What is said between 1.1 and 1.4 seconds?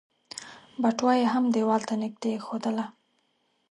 يې